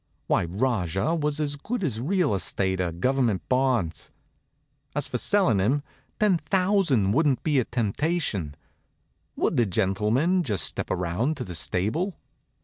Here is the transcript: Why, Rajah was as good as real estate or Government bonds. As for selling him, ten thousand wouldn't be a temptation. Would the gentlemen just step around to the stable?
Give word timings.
Why, 0.25 0.45
Rajah 0.45 1.13
was 1.13 1.39
as 1.39 1.55
good 1.55 1.83
as 1.83 2.01
real 2.01 2.33
estate 2.33 2.81
or 2.81 2.91
Government 2.91 3.47
bonds. 3.47 4.09
As 4.95 5.07
for 5.07 5.19
selling 5.19 5.59
him, 5.59 5.83
ten 6.19 6.39
thousand 6.39 7.11
wouldn't 7.11 7.43
be 7.43 7.59
a 7.59 7.65
temptation. 7.65 8.55
Would 9.35 9.57
the 9.57 9.67
gentlemen 9.67 10.41
just 10.41 10.65
step 10.65 10.89
around 10.89 11.37
to 11.37 11.43
the 11.43 11.53
stable? 11.53 12.17